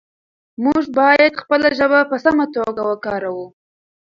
موږ 0.63 0.83
باید 0.99 1.33
خپله 1.41 1.67
ژبه 1.77 1.99
په 2.09 2.15
سمه 2.23 2.45
توګه 2.55 2.81
وکاروو 2.91 3.47